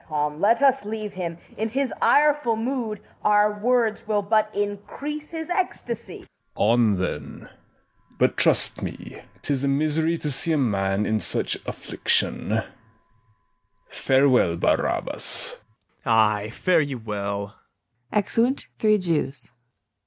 [0.00, 0.14] FIRST JEW.
[0.14, 5.50] Come, let us leave him; in his ireful mood Our words will but increase his
[5.50, 6.20] ecstasy.
[6.56, 6.62] SECOND JEW.
[6.64, 7.48] On, then:
[8.18, 12.62] but, trust me, 'tis a misery To see a man in such affliction.
[13.90, 15.60] Farewell, Barabas.
[16.06, 16.06] BARABAS.
[16.06, 17.56] Ay, fare you well.